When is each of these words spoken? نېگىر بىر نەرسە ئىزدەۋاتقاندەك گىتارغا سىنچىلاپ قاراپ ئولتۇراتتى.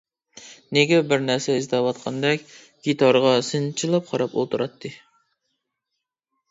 نېگىر 0.77 1.03
بىر 1.11 1.21
نەرسە 1.25 1.57
ئىزدەۋاتقاندەك 1.59 2.49
گىتارغا 2.89 3.35
سىنچىلاپ 3.51 4.13
قاراپ 4.15 4.35
ئولتۇراتتى. 4.39 4.95